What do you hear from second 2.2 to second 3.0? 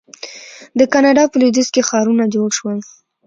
جوړ شول.